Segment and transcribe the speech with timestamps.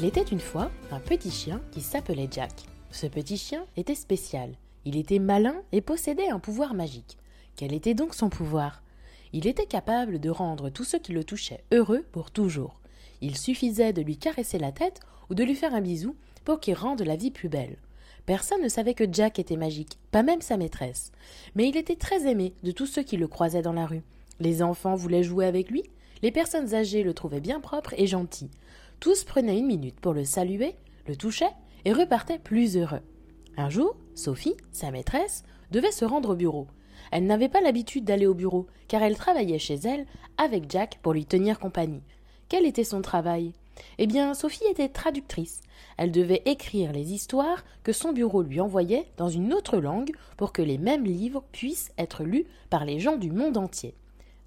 [0.00, 2.52] Il était une fois un petit chien qui s'appelait Jack.
[2.92, 4.52] Ce petit chien était spécial.
[4.84, 7.18] Il était malin et possédait un pouvoir magique.
[7.56, 8.84] Quel était donc son pouvoir?
[9.32, 12.78] Il était capable de rendre tous ceux qui le touchaient heureux pour toujours.
[13.22, 15.00] Il suffisait de lui caresser la tête
[15.30, 17.76] ou de lui faire un bisou pour qu'il rende la vie plus belle.
[18.24, 21.10] Personne ne savait que Jack était magique, pas même sa maîtresse.
[21.56, 24.04] Mais il était très aimé de tous ceux qui le croisaient dans la rue.
[24.38, 25.82] Les enfants voulaient jouer avec lui,
[26.22, 28.48] les personnes âgées le trouvaient bien propre et gentil.
[29.00, 30.74] Tous prenaient une minute pour le saluer,
[31.06, 31.52] le touchaient
[31.84, 33.02] et repartaient plus heureux.
[33.56, 36.66] Un jour, Sophie, sa maîtresse, devait se rendre au bureau.
[37.12, 41.12] Elle n'avait pas l'habitude d'aller au bureau, car elle travaillait chez elle avec Jack pour
[41.12, 42.02] lui tenir compagnie.
[42.48, 43.52] Quel était son travail?
[43.98, 45.60] Eh bien, Sophie était traductrice.
[45.96, 50.52] Elle devait écrire les histoires que son bureau lui envoyait dans une autre langue pour
[50.52, 53.94] que les mêmes livres puissent être lus par les gens du monde entier.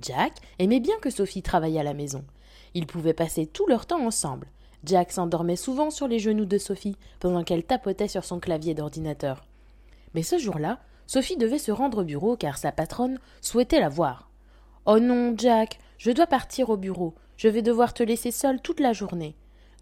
[0.00, 2.24] Jack aimait bien que Sophie travaille à la maison.
[2.74, 4.48] Ils pouvaient passer tout leur temps ensemble.
[4.84, 9.44] Jack s'endormait souvent sur les genoux de Sophie pendant qu'elle tapotait sur son clavier d'ordinateur.
[10.14, 14.30] Mais ce jour-là, Sophie devait se rendre au bureau car sa patronne souhaitait la voir.
[14.86, 17.14] Oh non, Jack, je dois partir au bureau.
[17.36, 19.34] Je vais devoir te laisser seule toute la journée.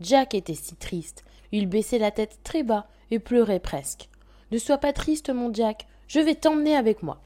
[0.00, 1.24] Jack était si triste.
[1.52, 4.08] Il baissait la tête très bas et pleurait presque.
[4.50, 5.86] Ne sois pas triste, mon Jack.
[6.08, 7.20] Je vais t'emmener avec moi.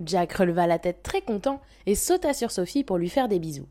[0.00, 3.68] Jack releva la tête très content et sauta sur Sophie pour lui faire des bisous.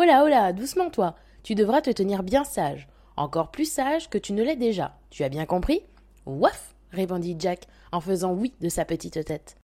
[0.00, 1.16] Oh là, oh là, doucement toi.
[1.42, 2.86] Tu devras te tenir bien sage.
[3.16, 4.96] Encore plus sage que tu ne l'es déjà.
[5.10, 5.82] Tu as bien compris?
[6.24, 9.56] Ouaf répondit Jack en faisant oui de sa petite tête.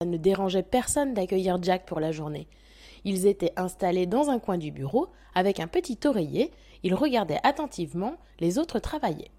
[0.00, 2.48] Ça ne dérangeait personne d'accueillir Jack pour la journée.
[3.04, 6.50] Ils étaient installés dans un coin du bureau avec un petit oreiller.
[6.82, 9.30] Ils regardaient attentivement les autres travailler.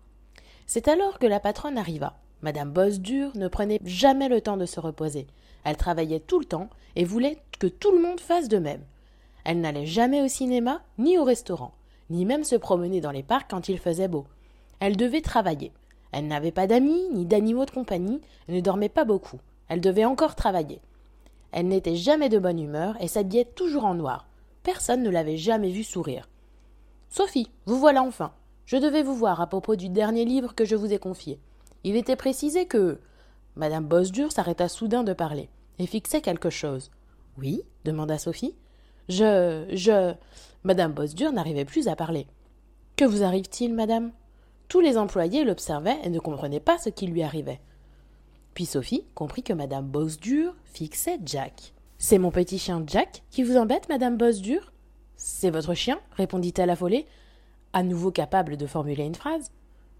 [0.65, 2.15] C'est alors que la patronne arriva.
[2.41, 5.27] Madame Bosdur ne prenait jamais le temps de se reposer.
[5.65, 8.85] Elle travaillait tout le temps et voulait que tout le monde fasse de même.
[9.43, 11.73] Elle n'allait jamais au cinéma, ni au restaurant,
[12.09, 14.25] ni même se promener dans les parcs quand il faisait beau.
[14.79, 15.71] Elle devait travailler.
[16.11, 19.39] Elle n'avait pas d'amis, ni d'animaux de compagnie, et ne dormait pas beaucoup.
[19.67, 20.81] Elle devait encore travailler.
[21.51, 24.27] Elle n'était jamais de bonne humeur et s'habillait toujours en noir.
[24.63, 26.29] Personne ne l'avait jamais vue sourire.
[27.09, 28.33] Sophie, vous voilà enfin.
[28.65, 31.39] Je devais vous voir à propos du dernier livre que je vous ai confié.
[31.83, 32.99] Il était précisé que.
[33.55, 35.49] Madame Bosdur s'arrêta soudain de parler
[35.79, 36.91] et fixait quelque chose.
[37.37, 37.63] Oui?
[37.83, 38.53] demanda Sophie.
[39.09, 39.65] Je.
[39.73, 40.13] je.
[40.63, 42.27] Madame Bosdur n'arrivait plus à parler.
[42.95, 44.11] Que vous arrive-t-il, madame?
[44.67, 47.59] Tous les employés l'observaient et ne comprenaient pas ce qui lui arrivait.
[48.53, 51.73] Puis Sophie comprit que madame Bosdur fixait Jack.
[51.97, 54.71] C'est mon petit chien Jack qui vous embête, madame Bosdur?
[55.15, 55.99] C'est votre chien?
[56.11, 57.07] répondit-elle affolée,
[57.73, 59.51] à nouveau capable de formuler une phrase.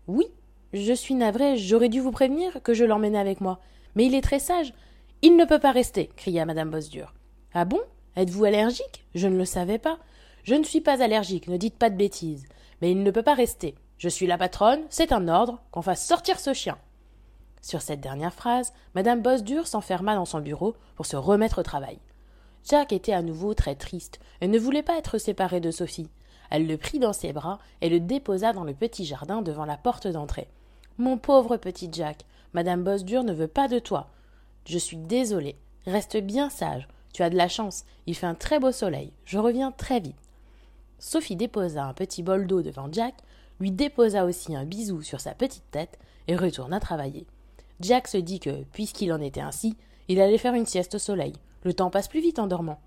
[0.08, 0.25] Oui,
[0.74, 3.59] je suis navrée, j'aurais dû vous prévenir que je l'emmenais avec moi.
[3.96, 4.74] Mais il est très sage.
[5.22, 7.14] Il ne peut pas rester, cria madame Bosdur.
[7.53, 7.81] Ah bon?
[8.16, 9.06] Êtes-vous allergique?
[9.16, 10.00] Je ne le savais pas.
[10.44, 12.46] Je ne suis pas allergique, ne dites pas de bêtises.
[12.81, 13.75] Mais il ne peut pas rester.
[13.97, 16.78] Je suis la patronne, c'est un ordre qu'on fasse sortir ce chien.
[17.62, 22.00] Sur cette dernière phrase, madame Bosdur s'enferma dans son bureau pour se remettre au travail.
[22.64, 26.09] Jack était à nouveau très triste et ne voulait pas être séparé de Sophie.
[26.50, 29.78] Elle le prit dans ses bras et le déposa dans le petit jardin devant la
[29.78, 30.48] porte d'entrée.
[30.98, 34.09] Mon pauvre petit Jack, Madame Bosdur ne veut pas de toi.
[34.66, 35.58] Je suis désolée.
[35.86, 36.88] Reste bien sage.
[37.14, 37.86] Tu as de la chance.
[38.06, 39.12] Il fait un très beau soleil.
[39.25, 40.16] Je reviens très vite.
[41.00, 43.16] Sophie déposa un petit bol d'eau devant Jack,
[43.59, 47.25] lui déposa aussi un bisou sur sa petite tête et retourna travailler.
[47.80, 49.78] Jack se dit que, puisqu'il en était ainsi,
[50.09, 51.34] il allait faire une sieste au soleil.
[51.64, 52.81] Le temps passe plus vite en dormant.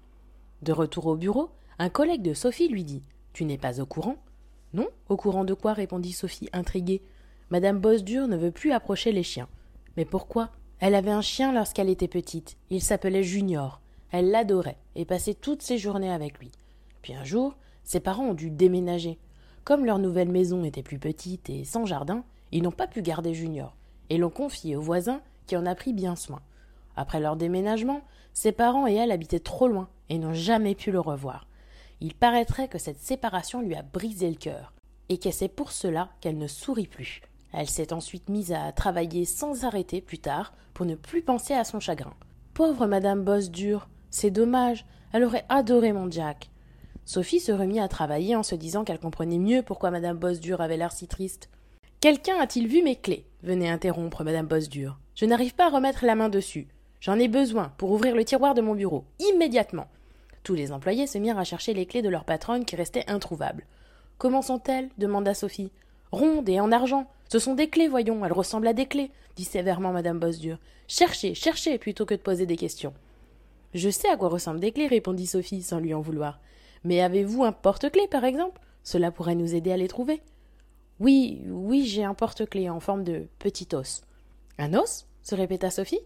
[0.62, 4.16] De retour au bureau, un collègue de Sophie lui dit Tu n'es pas au courant?
[4.75, 7.03] Non, au courant de quoi répondit Sophie, intriguée.
[7.50, 9.49] Madame Bosdur ne veut plus approcher les chiens.
[9.97, 10.50] Mais pourquoi?
[10.81, 12.56] Elle avait un chien lorsqu'elle était petite.
[12.71, 13.81] Il s'appelait Junior.
[14.12, 16.53] Elle l'adorait et passait toutes ses journées avec lui.
[17.00, 19.19] Puis un jour, ses parents ont dû déménager.
[19.65, 23.34] Comme leur nouvelle maison était plus petite et sans jardin, ils n'ont pas pu garder
[23.34, 23.75] Junior
[24.11, 26.43] et l'ont confié au voisin qui en a pris bien soin.
[26.94, 28.03] Après leur déménagement,
[28.35, 31.47] ses parents et elle habitaient trop loin et n'ont jamais pu le revoir.
[32.00, 34.73] Il paraîtrait que cette séparation lui a brisé le cœur,
[35.08, 37.23] et que c'est pour cela qu'elle ne sourit plus.
[37.53, 41.65] Elle s'est ensuite mise à travailler sans arrêter plus tard pour ne plus penser à
[41.65, 42.15] son chagrin.
[42.55, 46.50] Pauvre madame Bosdur, c'est dommage, elle aurait adoré mon Jack.
[47.06, 50.76] Sophie se remit à travailler en se disant qu'elle comprenait mieux pourquoi madame Bosdur avait
[50.76, 51.49] l'air si triste.
[51.99, 53.26] Quelqu'un a-t-il vu mes clés?
[53.43, 54.99] venait interrompre madame Bosdur.
[55.14, 56.69] Je n'arrive pas à remettre la main dessus.
[57.00, 59.88] J'en ai besoin pour ouvrir le tiroir de mon bureau, immédiatement.
[60.43, 63.67] Tous les employés se mirent à chercher les clés de leur patronne qui restaient introuvables.
[64.19, 64.91] Comment sont-elles?
[64.99, 65.73] demanda Sophie.
[66.12, 67.11] Rondes et en argent.
[67.31, 70.58] Ce sont des clés, voyons, elles ressemblent à des clés, dit sévèrement madame Bosdur.
[70.87, 72.93] Cherchez, cherchez, plutôt que de poser des questions.
[73.74, 76.40] Je sais à quoi ressemblent des clés, répondit Sophie, sans lui en vouloir.
[76.84, 78.60] Mais avez-vous un porte-clés, par exemple?
[78.82, 80.20] Cela pourrait nous aider à les trouver.
[81.00, 84.02] Oui, oui, j'ai un porte-clés en forme de petit os.
[84.58, 85.06] Un os?
[85.22, 86.00] se répéta Sophie.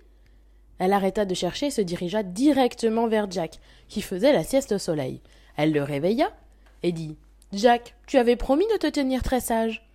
[0.79, 3.59] Elle arrêta de chercher et se dirigea directement vers Jack,
[3.89, 5.23] qui faisait la sieste au soleil.
[5.57, 6.33] Elle le réveilla
[6.83, 7.17] et dit
[7.53, 9.89] Jack, tu avais promis de te tenir très sage.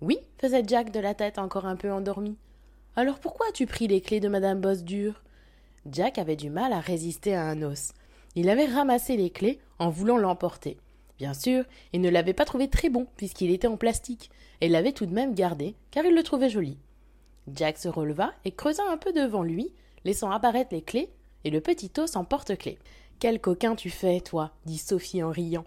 [0.00, 2.36] Oui, faisait Jack de la tête encore un peu endormi.
[2.96, 5.22] Alors pourquoi as-tu pris les clés de Madame Bosdur
[5.90, 7.92] Jack avait du mal à résister à un os.
[8.36, 10.78] Il avait ramassé les clés en voulant l'emporter.
[11.18, 14.92] Bien sûr, il ne l'avait pas trouvé très bon puisqu'il était en plastique, et l'avait
[14.92, 16.78] tout de même gardé car il le trouvait joli.
[17.52, 19.72] Jack se releva et creusa un peu devant lui,
[20.04, 21.10] laissant apparaître les clés
[21.44, 22.78] et le petit os en porte-clés.
[23.20, 25.64] Quel coquin tu fais, toi, dit Sophie en riant.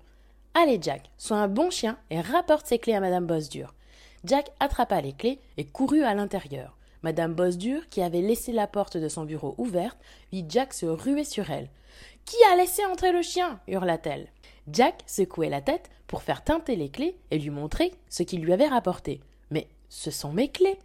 [0.53, 3.75] Allez, Jack, sois un bon chien et rapporte ces clés à Madame Bosdur.
[4.25, 6.76] Jack attrapa les clés et courut à l'intérieur.
[7.07, 9.97] Madame Bosdur, qui avait laissé la porte de son bureau ouverte,
[10.33, 11.69] vit Jack se ruer sur elle.
[12.25, 13.61] Qui a laissé entrer le chien?
[13.65, 14.27] hurla-t-elle.
[14.69, 18.51] Jack secouait la tête pour faire teinter les clés et lui montrer ce qu'il lui
[18.51, 19.21] avait rapporté.
[19.51, 20.77] Mais ce sont mes clés.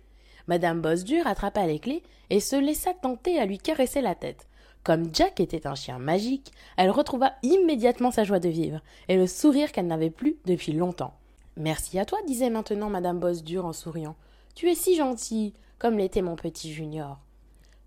[0.46, 4.46] Madame Bosdur attrapa les clés et se laissa tenter à lui caresser la tête.
[4.84, 9.26] Comme Jack était un chien magique, elle retrouva immédiatement sa joie de vivre et le
[9.26, 11.14] sourire qu'elle n'avait plus depuis longtemps.
[11.56, 14.14] Merci à toi, disait maintenant Madame Bosdur en souriant.
[14.54, 17.19] Tu es si gentille, comme l'était mon petit Junior.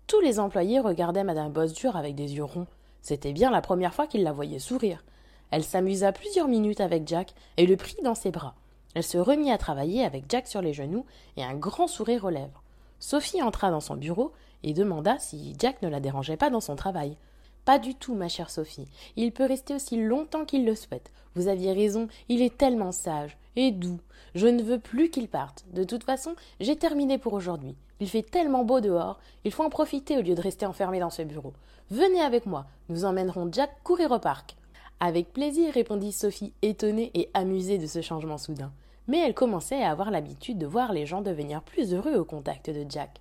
[0.06, 2.66] Tous les employés regardaient Madame Bosdur avec des yeux ronds.
[3.00, 5.02] C'était bien la première fois qu'ils la voyaient sourire.
[5.50, 8.54] Elle s'amusa plusieurs minutes avec Jack et le prit dans ses bras.
[8.94, 11.06] Elle se remit à travailler avec Jack sur les genoux
[11.38, 12.62] et un grand sourire aux lèvres.
[13.00, 14.30] Sophie entra dans son bureau
[14.62, 17.16] et demanda si Jack ne la dérangeait pas dans son travail.
[17.64, 18.88] Pas du tout, ma chère Sophie.
[19.16, 21.10] Il peut rester aussi longtemps qu'il le souhaite.
[21.34, 24.00] Vous aviez raison, il est tellement sage et doux.
[24.34, 25.64] Je ne veux plus qu'il parte.
[25.72, 27.74] De toute façon, j'ai terminé pour aujourd'hui.
[28.00, 31.10] Il fait tellement beau dehors, il faut en profiter au lieu de rester enfermé dans
[31.10, 31.52] ce bureau.
[31.90, 34.56] Venez avec moi, nous emmènerons Jack courir au parc.
[35.00, 38.72] Avec plaisir, répondit Sophie, étonnée et amusée de ce changement soudain
[39.08, 42.70] mais elle commençait à avoir l'habitude de voir les gens devenir plus heureux au contact
[42.70, 43.20] de Jack.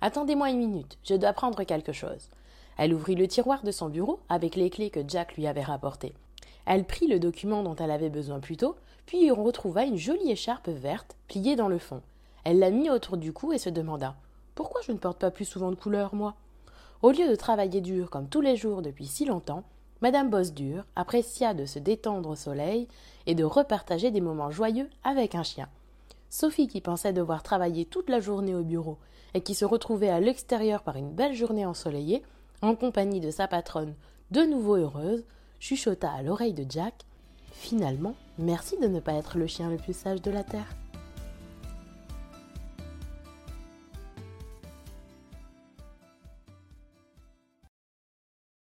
[0.00, 2.28] Attendez-moi une minute, je dois prendre quelque chose.
[2.78, 6.14] Elle ouvrit le tiroir de son bureau avec les clés que Jack lui avait rapportées.
[6.66, 8.76] Elle prit le document dont elle avait besoin plus tôt,
[9.06, 12.02] puis on retrouva une jolie écharpe verte pliée dans le fond.
[12.48, 14.14] Elle la mit autour du cou et se demanda
[14.54, 16.36] Pourquoi je ne porte pas plus souvent de couleurs, moi?
[17.02, 19.64] Au lieu de travailler dur comme tous les jours depuis si longtemps,
[20.00, 22.86] Madame Bosdur apprécia de se détendre au soleil
[23.26, 25.68] et de repartager des moments joyeux avec un chien.
[26.30, 28.98] Sophie, qui pensait devoir travailler toute la journée au bureau
[29.34, 32.22] et qui se retrouvait à l'extérieur par une belle journée ensoleillée,
[32.62, 33.96] en compagnie de sa patronne,
[34.30, 35.24] de nouveau heureuse,
[35.58, 36.94] chuchota à l'oreille de Jack
[37.50, 40.76] Finalement, merci de ne pas être le chien le plus sage de la terre.